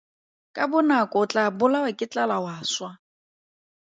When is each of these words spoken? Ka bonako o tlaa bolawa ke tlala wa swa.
Ka 0.55 0.63
bonako 0.71 1.15
o 1.23 1.29
tlaa 1.31 1.55
bolawa 1.59 1.89
ke 1.97 2.05
tlala 2.11 2.37
wa 2.45 2.53
swa. 2.73 2.91